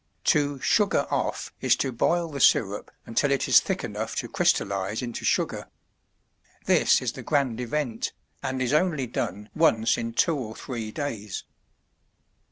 [0.23, 5.03] To "sugar off" is to boil the sirup until it is thick enough to crystallize
[5.03, 5.67] into sugar.
[6.65, 8.11] This is the grand event,
[8.41, 11.43] and is only done once in two or three days.